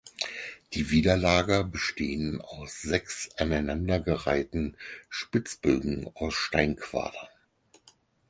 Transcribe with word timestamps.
Die 0.73 0.89
Widerlager 0.89 1.63
bestehen 1.63 2.41
aus 2.41 2.81
sechs 2.81 3.29
aneinandergereihten 3.37 4.75
Spitzbögen 5.09 6.09
aus 6.15 6.33
Steinquadern. 6.33 7.27